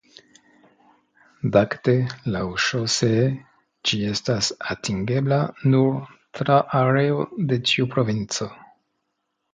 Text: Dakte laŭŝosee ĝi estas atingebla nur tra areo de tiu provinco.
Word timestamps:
Dakte 1.57 1.93
laŭŝosee 2.35 3.27
ĝi 3.91 3.99
estas 4.13 4.49
atingebla 4.75 5.39
nur 5.75 5.93
tra 6.41 6.57
areo 6.83 7.25
de 7.53 7.65
tiu 7.73 7.91
provinco. 7.97 8.49